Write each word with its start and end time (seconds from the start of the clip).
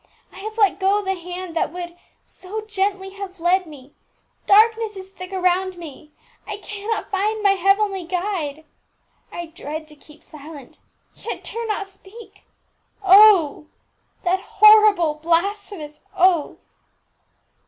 I 0.33 0.39
have 0.39 0.57
let 0.57 0.79
go 0.79 1.03
the 1.05 1.13
Hand 1.13 1.55
that 1.55 1.71
would 1.71 1.95
so 2.25 2.61
gently 2.61 3.11
have 3.11 3.39
led 3.39 3.67
me; 3.67 3.93
darkness 4.47 4.95
is 4.95 5.11
thick 5.11 5.31
around 5.31 5.77
me; 5.77 6.11
I 6.47 6.57
cannot 6.57 7.11
find 7.11 7.43
my 7.43 7.51
Heavenly 7.51 8.05
Guide! 8.05 8.65
I 9.31 9.45
dread 9.45 9.87
to 9.89 9.95
keep 9.95 10.23
silent, 10.23 10.79
yet 11.13 11.43
dare 11.43 11.67
not 11.67 11.85
speak. 11.85 12.45
Oh, 13.03 13.67
that 14.23 14.39
horrible, 14.39 15.13
blasphemous 15.21 16.03
oath!" 16.17 16.57